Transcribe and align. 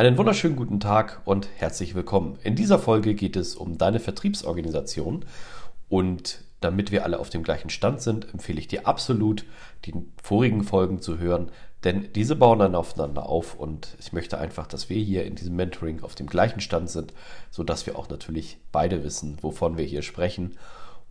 Einen 0.00 0.16
wunderschönen 0.16 0.56
guten 0.56 0.80
Tag 0.80 1.20
und 1.26 1.46
herzlich 1.58 1.94
willkommen. 1.94 2.38
In 2.42 2.56
dieser 2.56 2.78
Folge 2.78 3.14
geht 3.14 3.36
es 3.36 3.54
um 3.54 3.76
deine 3.76 4.00
Vertriebsorganisation 4.00 5.26
und 5.90 6.40
damit 6.62 6.90
wir 6.90 7.04
alle 7.04 7.18
auf 7.18 7.28
dem 7.28 7.42
gleichen 7.42 7.68
Stand 7.68 8.00
sind, 8.00 8.32
empfehle 8.32 8.58
ich 8.58 8.66
dir 8.66 8.86
absolut, 8.86 9.44
die 9.84 9.92
vorigen 10.22 10.64
Folgen 10.64 11.02
zu 11.02 11.18
hören, 11.18 11.50
denn 11.84 12.08
diese 12.14 12.34
bauen 12.34 12.60
dann 12.60 12.76
aufeinander 12.76 13.28
auf 13.28 13.54
und 13.56 13.94
ich 13.98 14.14
möchte 14.14 14.38
einfach, 14.38 14.66
dass 14.66 14.88
wir 14.88 14.96
hier 14.96 15.26
in 15.26 15.34
diesem 15.34 15.54
Mentoring 15.54 16.02
auf 16.02 16.14
dem 16.14 16.28
gleichen 16.28 16.60
Stand 16.60 16.88
sind, 16.88 17.12
sodass 17.50 17.84
wir 17.84 17.98
auch 17.98 18.08
natürlich 18.08 18.56
beide 18.72 19.04
wissen, 19.04 19.36
wovon 19.42 19.76
wir 19.76 19.84
hier 19.84 20.00
sprechen. 20.00 20.56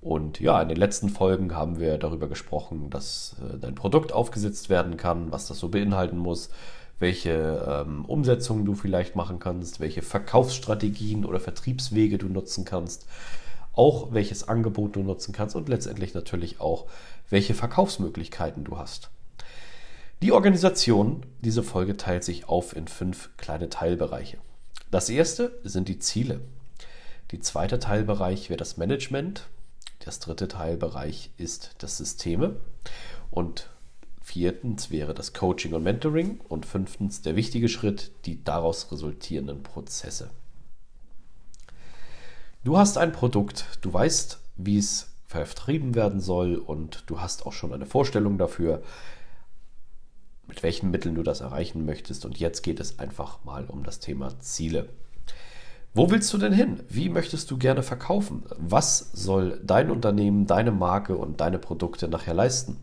Und 0.01 0.39
ja, 0.39 0.59
in 0.63 0.67
den 0.67 0.77
letzten 0.77 1.09
Folgen 1.09 1.53
haben 1.53 1.77
wir 1.79 1.99
darüber 1.99 2.27
gesprochen, 2.27 2.89
dass 2.89 3.35
äh, 3.39 3.59
dein 3.59 3.75
Produkt 3.75 4.13
aufgesetzt 4.13 4.69
werden 4.69 4.97
kann, 4.97 5.31
was 5.31 5.47
das 5.47 5.59
so 5.59 5.69
beinhalten 5.69 6.17
muss, 6.17 6.49
welche 6.99 7.85
ähm, 7.87 8.05
Umsetzungen 8.05 8.65
du 8.65 8.75
vielleicht 8.75 9.15
machen 9.15 9.39
kannst, 9.39 9.79
welche 9.79 10.01
Verkaufsstrategien 10.01 11.25
oder 11.25 11.39
Vertriebswege 11.39 12.17
du 12.17 12.27
nutzen 12.27 12.65
kannst, 12.65 13.05
auch 13.73 14.13
welches 14.13 14.47
Angebot 14.47 14.95
du 14.95 15.01
nutzen 15.01 15.33
kannst 15.33 15.55
und 15.55 15.69
letztendlich 15.69 16.13
natürlich 16.13 16.59
auch, 16.59 16.85
welche 17.29 17.53
Verkaufsmöglichkeiten 17.53 18.63
du 18.63 18.77
hast. 18.77 19.09
Die 20.21 20.33
Organisation, 20.33 21.25
diese 21.39 21.63
Folge 21.63 21.95
teilt 21.95 22.25
sich 22.25 22.49
auf 22.49 22.75
in 22.75 22.89
fünf 22.89 23.29
kleine 23.37 23.69
Teilbereiche. 23.69 24.37
Das 24.91 25.09
erste 25.09 25.57
sind 25.63 25.87
die 25.87 25.99
Ziele. 25.99 26.41
Die 27.31 27.39
zweite 27.39 27.79
Teilbereich 27.79 28.49
wäre 28.49 28.57
das 28.57 28.75
Management. 28.75 29.47
Das 30.03 30.19
dritte 30.19 30.49
Teilbereich 30.49 31.31
ist 31.37 31.75
das 31.77 31.97
Systeme. 31.97 32.57
Und 33.31 33.69
Viertens 34.29 34.91
wäre 34.91 35.15
das 35.15 35.33
Coaching 35.33 35.73
und 35.73 35.81
Mentoring. 35.81 36.39
Und 36.49 36.67
fünftens 36.67 37.23
der 37.23 37.35
wichtige 37.35 37.67
Schritt, 37.67 38.11
die 38.25 38.43
daraus 38.43 38.91
resultierenden 38.91 39.63
Prozesse. 39.63 40.29
Du 42.63 42.77
hast 42.77 42.99
ein 42.99 43.11
Produkt, 43.11 43.65
du 43.81 43.91
weißt, 43.91 44.37
wie 44.57 44.77
es 44.77 45.09
vertrieben 45.25 45.95
werden 45.95 46.19
soll 46.19 46.57
und 46.57 47.05
du 47.07 47.21
hast 47.21 47.47
auch 47.47 47.53
schon 47.53 47.73
eine 47.73 47.87
Vorstellung 47.87 48.37
dafür, 48.37 48.83
mit 50.47 50.61
welchen 50.61 50.91
Mitteln 50.91 51.15
du 51.15 51.23
das 51.23 51.41
erreichen 51.41 51.83
möchtest. 51.83 52.23
Und 52.23 52.37
jetzt 52.37 52.61
geht 52.61 52.79
es 52.79 52.99
einfach 52.99 53.43
mal 53.45 53.65
um 53.65 53.83
das 53.83 53.99
Thema 53.99 54.39
Ziele. 54.41 54.89
Wo 55.95 56.11
willst 56.11 56.31
du 56.33 56.37
denn 56.37 56.53
hin? 56.53 56.83
Wie 56.87 57.09
möchtest 57.09 57.49
du 57.49 57.57
gerne 57.57 57.81
verkaufen? 57.81 58.43
Was 58.59 59.11
soll 59.11 59.59
dein 59.63 59.89
Unternehmen, 59.89 60.45
deine 60.45 60.71
Marke 60.71 61.17
und 61.17 61.41
deine 61.41 61.57
Produkte 61.57 62.07
nachher 62.07 62.35
leisten? 62.35 62.77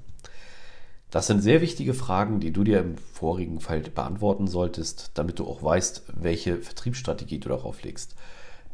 Das 1.16 1.28
sind 1.28 1.40
sehr 1.40 1.62
wichtige 1.62 1.94
Fragen, 1.94 2.40
die 2.40 2.52
du 2.52 2.62
dir 2.62 2.80
im 2.80 2.98
vorigen 2.98 3.58
Feld 3.58 3.94
beantworten 3.94 4.48
solltest, 4.48 5.12
damit 5.14 5.38
du 5.38 5.46
auch 5.46 5.62
weißt, 5.62 6.02
welche 6.12 6.58
Vertriebsstrategie 6.58 7.38
du 7.38 7.48
darauf 7.48 7.82
legst. 7.82 8.14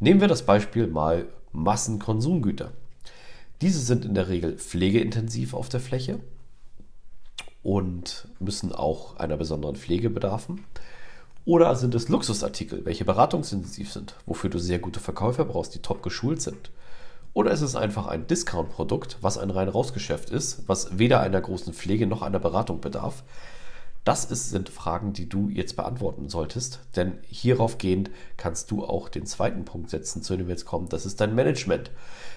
Nehmen 0.01 0.19
wir 0.19 0.27
das 0.27 0.45
Beispiel 0.45 0.87
mal 0.87 1.29
Massenkonsumgüter. 1.53 2.73
Diese 3.61 3.79
sind 3.79 4.03
in 4.03 4.13
der 4.13 4.27
Regel 4.27 4.57
pflegeintensiv 4.57 5.53
auf 5.53 5.69
der 5.69 5.79
Fläche 5.79 6.19
und 7.63 8.27
müssen 8.39 8.73
auch 8.73 9.15
einer 9.15 9.37
besonderen 9.37 9.77
Pflege 9.77 10.09
bedarfen. 10.09 10.65
Oder 11.45 11.77
sind 11.77 11.95
es 11.95 12.09
Luxusartikel, 12.09 12.83
welche 12.83 13.05
beratungsintensiv 13.05 13.89
sind, 13.89 14.15
wofür 14.25 14.49
du 14.49 14.59
sehr 14.59 14.79
gute 14.79 14.99
Verkäufer 14.99 15.45
brauchst, 15.45 15.75
die 15.75 15.81
top 15.81 16.03
geschult 16.03 16.41
sind? 16.41 16.71
Oder 17.33 17.51
ist 17.51 17.61
es 17.61 17.75
einfach 17.75 18.05
ein 18.07 18.27
Discount-Produkt, 18.27 19.17
was 19.21 19.37
ein 19.37 19.49
rein 19.49 19.69
Rausgeschäft 19.69 20.29
ist, 20.29 20.67
was 20.67 20.99
weder 20.99 21.19
einer 21.19 21.41
großen 21.41 21.73
Pflege 21.73 22.05
noch 22.05 22.21
einer 22.21 22.39
Beratung 22.39 22.79
bedarf? 22.79 23.23
Das 24.03 24.25
ist, 24.25 24.49
sind 24.49 24.69
Fragen, 24.69 25.13
die 25.13 25.29
du 25.29 25.47
jetzt 25.47 25.77
beantworten 25.77 26.27
solltest, 26.27 26.81
denn 26.95 27.19
hierauf 27.23 27.77
gehend 27.77 28.11
kannst 28.35 28.69
du 28.69 28.83
auch 28.83 29.07
den 29.07 29.25
zweiten 29.25 29.63
Punkt 29.63 29.89
setzen, 29.89 30.21
zu 30.21 30.35
dem 30.35 30.47
wir 30.47 30.53
jetzt 30.53 30.65
kommen. 30.65 30.89
Das 30.89 31.05
ist 31.05 31.21
dein 31.21 31.35
Management. 31.35 31.89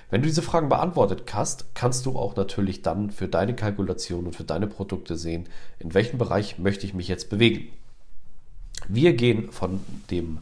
Wenn 0.08 0.22
du 0.22 0.28
diese 0.28 0.42
Fragen 0.42 0.68
beantwortet 0.68 1.24
hast, 1.34 1.74
kannst 1.74 2.06
du 2.06 2.16
auch 2.16 2.36
natürlich 2.36 2.82
dann 2.82 3.10
für 3.10 3.26
deine 3.26 3.56
Kalkulation 3.56 4.26
und 4.26 4.36
für 4.36 4.44
deine 4.44 4.68
Produkte 4.68 5.16
sehen, 5.16 5.48
in 5.80 5.92
welchem 5.92 6.18
Bereich 6.18 6.58
möchte 6.58 6.86
ich 6.86 6.94
mich 6.94 7.08
jetzt 7.08 7.28
bewegen. 7.28 7.72
Wir 8.86 9.14
gehen 9.14 9.50
von 9.50 9.80
dem 10.10 10.38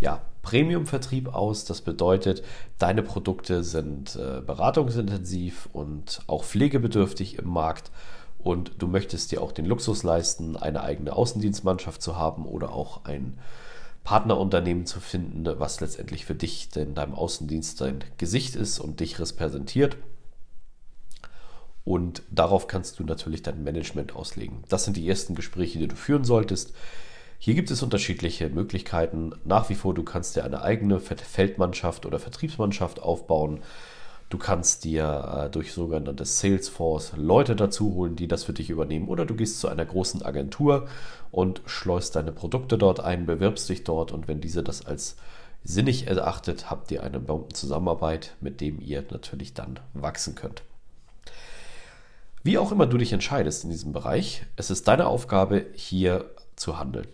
ja, 0.00 0.22
Premium-Vertrieb 0.44 1.34
aus. 1.34 1.64
Das 1.64 1.80
bedeutet, 1.80 2.44
deine 2.78 3.02
Produkte 3.02 3.64
sind 3.64 4.14
äh, 4.14 4.40
beratungsintensiv 4.40 5.68
und 5.72 6.20
auch 6.28 6.44
pflegebedürftig 6.44 7.38
im 7.38 7.48
Markt. 7.48 7.90
Und 8.38 8.72
du 8.78 8.86
möchtest 8.86 9.32
dir 9.32 9.42
auch 9.42 9.52
den 9.52 9.64
Luxus 9.64 10.02
leisten, 10.02 10.56
eine 10.56 10.82
eigene 10.82 11.14
Außendienstmannschaft 11.14 12.02
zu 12.02 12.16
haben 12.16 12.44
oder 12.44 12.72
auch 12.72 13.04
ein 13.06 13.38
Partnerunternehmen 14.04 14.84
zu 14.84 15.00
finden, 15.00 15.46
was 15.58 15.80
letztendlich 15.80 16.26
für 16.26 16.34
dich 16.34 16.68
in 16.76 16.94
deinem 16.94 17.14
Außendienst 17.14 17.80
dein 17.80 18.04
Gesicht 18.18 18.54
ist 18.54 18.78
und 18.78 19.00
dich 19.00 19.18
repräsentiert. 19.18 19.96
Und 21.84 22.22
darauf 22.30 22.66
kannst 22.66 22.98
du 22.98 23.04
natürlich 23.04 23.42
dein 23.42 23.64
Management 23.64 24.14
auslegen. 24.14 24.62
Das 24.68 24.84
sind 24.84 24.96
die 24.96 25.08
ersten 25.08 25.34
Gespräche, 25.34 25.78
die 25.78 25.88
du 25.88 25.96
führen 25.96 26.24
solltest. 26.24 26.74
Hier 27.44 27.52
gibt 27.52 27.70
es 27.70 27.82
unterschiedliche 27.82 28.48
Möglichkeiten. 28.48 29.32
Nach 29.44 29.68
wie 29.68 29.74
vor, 29.74 29.92
du 29.92 30.02
kannst 30.02 30.34
dir 30.34 30.46
eine 30.46 30.62
eigene 30.62 30.98
Feldmannschaft 30.98 32.06
oder 32.06 32.18
Vertriebsmannschaft 32.18 33.02
aufbauen. 33.02 33.60
Du 34.30 34.38
kannst 34.38 34.84
dir 34.84 35.44
äh, 35.44 35.50
durch 35.50 35.74
sogenannte 35.74 36.24
Salesforce 36.24 37.12
Leute 37.18 37.54
dazu 37.54 37.92
holen, 37.92 38.16
die 38.16 38.28
das 38.28 38.44
für 38.44 38.54
dich 38.54 38.70
übernehmen. 38.70 39.08
Oder 39.08 39.26
du 39.26 39.34
gehst 39.34 39.60
zu 39.60 39.68
einer 39.68 39.84
großen 39.84 40.22
Agentur 40.22 40.88
und 41.32 41.60
schleust 41.66 42.16
deine 42.16 42.32
Produkte 42.32 42.78
dort 42.78 43.00
ein, 43.00 43.26
bewirbst 43.26 43.68
dich 43.68 43.84
dort 43.84 44.10
und 44.10 44.26
wenn 44.26 44.40
diese 44.40 44.62
das 44.62 44.86
als 44.86 45.16
sinnig 45.64 46.06
erachtet, 46.06 46.70
habt 46.70 46.90
ihr 46.92 47.02
eine 47.02 47.20
Zusammenarbeit, 47.52 48.36
mit 48.40 48.62
dem 48.62 48.80
ihr 48.80 49.04
natürlich 49.10 49.52
dann 49.52 49.80
wachsen 49.92 50.34
könnt. 50.34 50.62
Wie 52.42 52.56
auch 52.56 52.72
immer 52.72 52.86
du 52.86 52.96
dich 52.96 53.12
entscheidest 53.12 53.64
in 53.64 53.70
diesem 53.70 53.92
Bereich, 53.92 54.46
es 54.56 54.70
ist 54.70 54.88
deine 54.88 55.08
Aufgabe, 55.08 55.66
hier 55.74 56.30
zu 56.56 56.78
handeln. 56.78 57.06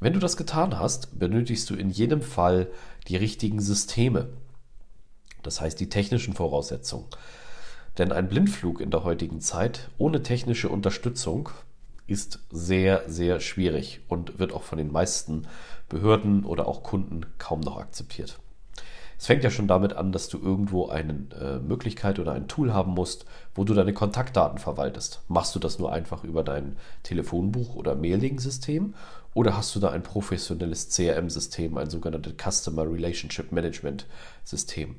Wenn 0.00 0.14
du 0.14 0.18
das 0.18 0.38
getan 0.38 0.78
hast, 0.78 1.18
benötigst 1.18 1.68
du 1.68 1.74
in 1.74 1.90
jedem 1.90 2.22
Fall 2.22 2.68
die 3.06 3.16
richtigen 3.16 3.60
Systeme. 3.60 4.30
Das 5.42 5.60
heißt 5.60 5.78
die 5.78 5.90
technischen 5.90 6.32
Voraussetzungen. 6.32 7.06
Denn 7.98 8.10
ein 8.10 8.28
Blindflug 8.28 8.80
in 8.80 8.90
der 8.90 9.04
heutigen 9.04 9.42
Zeit 9.42 9.90
ohne 9.98 10.22
technische 10.22 10.70
Unterstützung 10.70 11.50
ist 12.06 12.40
sehr, 12.50 13.02
sehr 13.08 13.40
schwierig 13.40 14.00
und 14.08 14.38
wird 14.38 14.52
auch 14.52 14.62
von 14.62 14.78
den 14.78 14.90
meisten 14.90 15.46
Behörden 15.88 16.44
oder 16.44 16.66
auch 16.66 16.82
Kunden 16.82 17.26
kaum 17.38 17.60
noch 17.60 17.76
akzeptiert. 17.76 18.38
Es 19.20 19.26
fängt 19.26 19.44
ja 19.44 19.50
schon 19.50 19.68
damit 19.68 19.92
an, 19.92 20.12
dass 20.12 20.30
du 20.30 20.38
irgendwo 20.38 20.88
eine 20.88 21.12
äh, 21.38 21.58
Möglichkeit 21.58 22.18
oder 22.18 22.32
ein 22.32 22.48
Tool 22.48 22.72
haben 22.72 22.92
musst, 22.92 23.26
wo 23.54 23.64
du 23.64 23.74
deine 23.74 23.92
Kontaktdaten 23.92 24.56
verwaltest. 24.56 25.20
Machst 25.28 25.54
du 25.54 25.58
das 25.58 25.78
nur 25.78 25.92
einfach 25.92 26.24
über 26.24 26.42
dein 26.42 26.78
Telefonbuch 27.02 27.74
oder 27.76 27.94
Mailing-System 27.94 28.94
oder 29.34 29.58
hast 29.58 29.76
du 29.76 29.78
da 29.78 29.90
ein 29.90 30.02
professionelles 30.02 30.88
CRM-System, 30.88 31.76
ein 31.76 31.90
sogenanntes 31.90 32.32
Customer 32.42 32.90
Relationship 32.90 33.52
Management 33.52 34.06
System, 34.42 34.96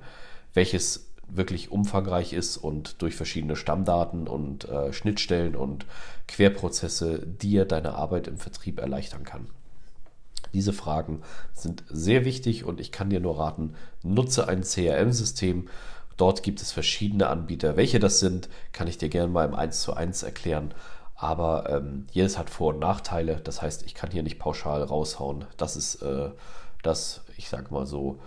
welches 0.53 1.09
wirklich 1.27 1.71
umfangreich 1.71 2.33
ist 2.33 2.57
und 2.57 3.01
durch 3.01 3.15
verschiedene 3.15 3.55
Stammdaten 3.55 4.27
und 4.27 4.69
äh, 4.69 4.93
Schnittstellen 4.93 5.55
und 5.55 5.87
Querprozesse 6.27 7.25
dir 7.25 7.65
deine 7.65 7.95
Arbeit 7.95 8.27
im 8.27 8.37
Vertrieb 8.37 8.81
erleichtern 8.81 9.23
kann. 9.23 9.47
Diese 10.53 10.73
Fragen 10.73 11.21
sind 11.53 11.83
sehr 11.89 12.25
wichtig 12.25 12.65
und 12.65 12.79
ich 12.79 12.91
kann 12.91 13.09
dir 13.09 13.19
nur 13.19 13.39
raten, 13.39 13.75
nutze 14.03 14.47
ein 14.47 14.63
CRM-System. 14.63 15.69
Dort 16.17 16.43
gibt 16.43 16.61
es 16.61 16.71
verschiedene 16.71 17.27
Anbieter. 17.27 17.77
Welche 17.77 17.99
das 17.99 18.19
sind, 18.19 18.49
kann 18.73 18.87
ich 18.87 18.97
dir 18.97 19.09
gerne 19.09 19.31
mal 19.31 19.47
im 19.47 19.55
1 19.55 19.81
zu 19.81 19.93
1 19.93 20.23
erklären. 20.23 20.73
Aber 21.15 21.69
ähm, 21.69 22.07
jedes 22.11 22.37
hat 22.37 22.49
Vor- 22.49 22.73
und 22.73 22.79
Nachteile. 22.79 23.39
Das 23.43 23.61
heißt, 23.61 23.83
ich 23.83 23.93
kann 23.93 24.11
hier 24.11 24.23
nicht 24.23 24.39
pauschal 24.39 24.83
raushauen. 24.83 25.45
Das 25.57 25.75
ist 25.75 26.01
äh, 26.01 26.31
das, 26.83 27.21
ich 27.37 27.47
sage 27.49 27.73
mal 27.73 27.85
so, 27.85 28.19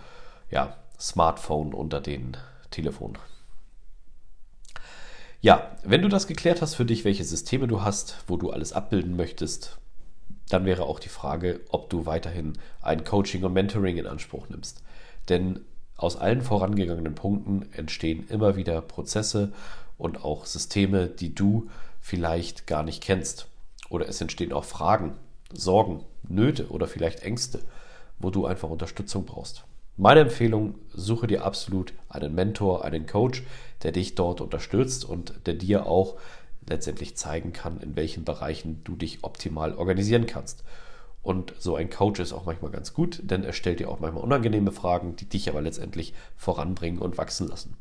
ja, 0.49 0.77
Smartphone 0.99 1.73
unter 1.73 2.01
den 2.01 2.37
Telefonen. 2.71 3.17
Ja, 5.41 5.77
wenn 5.83 6.01
du 6.01 6.07
das 6.07 6.25
geklärt 6.25 6.61
hast 6.61 6.75
für 6.75 6.85
dich, 6.85 7.05
welche 7.05 7.23
Systeme 7.23 7.67
du 7.67 7.83
hast, 7.83 8.17
wo 8.27 8.37
du 8.37 8.49
alles 8.49 8.73
abbilden 8.73 9.15
möchtest, 9.15 9.77
dann 10.49 10.65
wäre 10.65 10.83
auch 10.83 10.99
die 10.99 11.09
Frage, 11.09 11.61
ob 11.69 11.89
du 11.89 12.05
weiterhin 12.05 12.53
ein 12.81 13.03
Coaching 13.03 13.43
und 13.43 13.53
Mentoring 13.53 13.97
in 13.97 14.07
Anspruch 14.07 14.47
nimmst. 14.49 14.83
Denn 15.29 15.61
Aus 15.97 16.17
allen 16.17 16.41
vorangegangenen 16.41 17.15
Punkten 17.15 17.69
entstehen 17.73 18.27
immer 18.29 18.57
wieder 18.57 18.81
Prozesse 18.81 19.53
und 19.97 20.23
auch 20.25 20.45
Systeme, 20.45 21.07
die 21.07 21.33
du 21.33 21.69
vielleicht 22.01 22.67
gar 22.67 22.83
nicht 22.83 23.01
kennst. 23.01 23.47
Oder 23.89 24.09
es 24.09 24.19
entstehen 24.19 24.51
auch 24.51 24.65
Fragen, 24.65 25.13
Sorgen, 25.53 26.03
Nöte 26.27 26.67
oder 26.69 26.87
vielleicht 26.87 27.21
Ängste, 27.23 27.61
wo 28.19 28.29
du 28.29 28.45
einfach 28.45 28.69
Unterstützung 28.69 29.25
brauchst. 29.25 29.63
Meine 29.95 30.19
Empfehlung, 30.21 30.75
suche 30.93 31.27
dir 31.27 31.45
absolut 31.45 31.93
einen 32.09 32.35
Mentor, 32.35 32.83
einen 32.83 33.05
Coach, 33.05 33.43
der 33.83 33.93
dich 33.93 34.15
dort 34.15 34.41
unterstützt 34.41 35.05
und 35.05 35.33
der 35.45 35.53
dir 35.53 35.85
auch 35.85 36.15
letztendlich 36.67 37.15
zeigen 37.17 37.53
kann, 37.53 37.79
in 37.79 37.95
welchen 37.95 38.23
Bereichen 38.23 38.81
du 38.83 38.95
dich 38.95 39.23
optimal 39.23 39.75
organisieren 39.75 40.25
kannst. 40.25 40.63
Und 41.21 41.53
so 41.57 41.75
ein 41.75 41.89
Coach 41.89 42.19
ist 42.19 42.33
auch 42.33 42.45
manchmal 42.45 42.71
ganz 42.71 42.93
gut, 42.93 43.19
denn 43.23 43.43
er 43.43 43.53
stellt 43.53 43.79
dir 43.79 43.89
auch 43.89 43.99
manchmal 43.99 44.23
unangenehme 44.23 44.71
Fragen, 44.71 45.15
die 45.15 45.25
dich 45.25 45.49
aber 45.49 45.61
letztendlich 45.61 46.13
voranbringen 46.35 46.99
und 46.99 47.17
wachsen 47.17 47.47
lassen. 47.47 47.77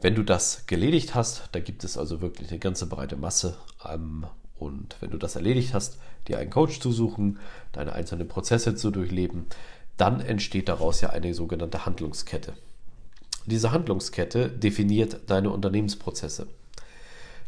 Wenn 0.00 0.14
du 0.14 0.22
das 0.22 0.66
geledigt 0.66 1.14
hast, 1.14 1.48
da 1.52 1.60
gibt 1.60 1.84
es 1.84 1.96
also 1.98 2.20
wirklich 2.20 2.50
eine 2.50 2.58
ganze 2.58 2.86
breite 2.86 3.16
Masse. 3.16 3.56
Ähm, 3.84 4.26
und 4.58 4.96
wenn 5.00 5.10
du 5.10 5.18
das 5.18 5.36
erledigt 5.36 5.74
hast, 5.74 5.98
dir 6.28 6.38
einen 6.38 6.50
Coach 6.50 6.80
zu 6.80 6.92
suchen, 6.92 7.38
deine 7.72 7.92
einzelnen 7.92 8.28
Prozesse 8.28 8.74
zu 8.74 8.90
durchleben, 8.90 9.46
dann 9.96 10.20
entsteht 10.20 10.68
daraus 10.68 11.00
ja 11.00 11.10
eine 11.10 11.34
sogenannte 11.34 11.86
Handlungskette. 11.86 12.54
Diese 13.46 13.72
Handlungskette 13.72 14.50
definiert 14.50 15.20
deine 15.28 15.50
Unternehmensprozesse. 15.50 16.48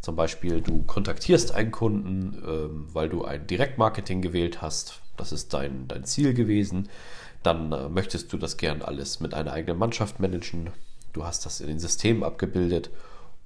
Zum 0.00 0.16
Beispiel, 0.16 0.60
du 0.60 0.82
kontaktierst 0.84 1.52
einen 1.52 1.72
Kunden, 1.72 2.42
ähm, 2.46 2.86
weil 2.92 3.08
du 3.08 3.24
ein 3.24 3.46
Direktmarketing 3.46 4.22
gewählt 4.22 4.62
hast. 4.62 5.00
Das 5.16 5.32
ist 5.32 5.52
dein, 5.54 5.88
dein 5.88 6.04
Ziel 6.04 6.34
gewesen. 6.34 6.88
Dann 7.42 7.72
äh, 7.72 7.88
möchtest 7.88 8.32
du 8.32 8.38
das 8.38 8.56
gern 8.56 8.82
alles 8.82 9.20
mit 9.20 9.34
einer 9.34 9.52
eigenen 9.52 9.78
Mannschaft 9.78 10.20
managen. 10.20 10.70
Du 11.12 11.24
hast 11.24 11.46
das 11.46 11.60
in 11.60 11.68
den 11.68 11.80
Systemen 11.80 12.22
abgebildet 12.22 12.90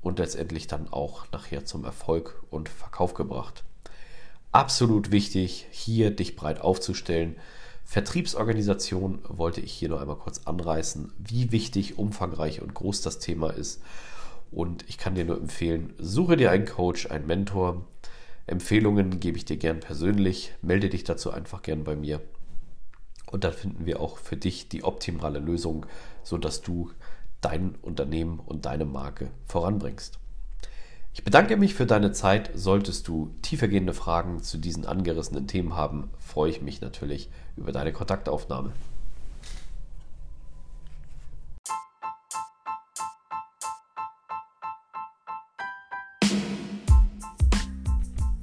und 0.02 0.18
letztendlich 0.18 0.66
dann 0.66 0.92
auch 0.92 1.30
nachher 1.32 1.64
zum 1.64 1.84
Erfolg 1.84 2.42
und 2.50 2.68
Verkauf 2.68 3.14
gebracht. 3.14 3.64
Absolut 4.50 5.10
wichtig, 5.10 5.66
hier 5.70 6.10
dich 6.10 6.36
breit 6.36 6.60
aufzustellen. 6.60 7.36
Vertriebsorganisation 7.84 9.20
wollte 9.28 9.60
ich 9.60 9.72
hier 9.72 9.88
noch 9.88 10.00
einmal 10.00 10.16
kurz 10.16 10.42
anreißen, 10.44 11.12
wie 11.18 11.52
wichtig, 11.52 11.98
umfangreich 11.98 12.60
und 12.60 12.74
groß 12.74 13.02
das 13.02 13.18
Thema 13.18 13.50
ist. 13.50 13.80
Und 14.52 14.88
ich 14.88 14.98
kann 14.98 15.14
dir 15.14 15.24
nur 15.24 15.38
empfehlen, 15.38 15.94
suche 15.98 16.36
dir 16.36 16.50
einen 16.50 16.66
Coach, 16.66 17.10
einen 17.10 17.26
Mentor. 17.26 17.86
Empfehlungen 18.46 19.18
gebe 19.18 19.38
ich 19.38 19.46
dir 19.46 19.56
gern 19.56 19.80
persönlich. 19.80 20.52
Melde 20.60 20.90
dich 20.90 21.04
dazu 21.04 21.30
einfach 21.30 21.62
gern 21.62 21.84
bei 21.84 21.96
mir. 21.96 22.20
Und 23.30 23.44
dann 23.44 23.54
finden 23.54 23.86
wir 23.86 24.00
auch 24.00 24.18
für 24.18 24.36
dich 24.36 24.68
die 24.68 24.84
optimale 24.84 25.38
Lösung, 25.38 25.86
sodass 26.22 26.60
du 26.60 26.90
dein 27.40 27.76
Unternehmen 27.80 28.38
und 28.38 28.66
deine 28.66 28.84
Marke 28.84 29.30
voranbringst. 29.46 30.18
Ich 31.14 31.24
bedanke 31.24 31.56
mich 31.56 31.74
für 31.74 31.86
deine 31.86 32.12
Zeit. 32.12 32.50
Solltest 32.54 33.08
du 33.08 33.34
tiefergehende 33.40 33.94
Fragen 33.94 34.42
zu 34.42 34.58
diesen 34.58 34.86
angerissenen 34.86 35.46
Themen 35.46 35.74
haben, 35.74 36.10
freue 36.18 36.50
ich 36.50 36.62
mich 36.62 36.80
natürlich 36.80 37.30
über 37.56 37.72
deine 37.72 37.92
Kontaktaufnahme. 37.92 38.72